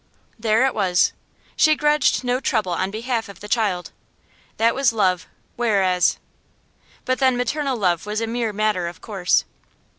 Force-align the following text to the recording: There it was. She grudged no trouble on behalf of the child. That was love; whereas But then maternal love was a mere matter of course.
There 0.39 0.65
it 0.65 0.73
was. 0.73 1.13
She 1.55 1.75
grudged 1.75 2.23
no 2.23 2.39
trouble 2.39 2.71
on 2.71 2.89
behalf 2.89 3.29
of 3.29 3.39
the 3.39 3.47
child. 3.47 3.91
That 4.57 4.73
was 4.73 4.91
love; 4.91 5.27
whereas 5.57 6.17
But 7.05 7.19
then 7.19 7.37
maternal 7.37 7.77
love 7.77 8.07
was 8.07 8.19
a 8.19 8.25
mere 8.25 8.51
matter 8.51 8.87
of 8.87 8.99
course. 8.99 9.45